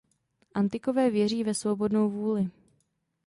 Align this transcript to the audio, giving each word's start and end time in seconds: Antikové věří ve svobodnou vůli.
Antikové 0.53 1.09
věří 1.09 1.43
ve 1.43 1.53
svobodnou 1.53 2.09
vůli. 2.09 2.49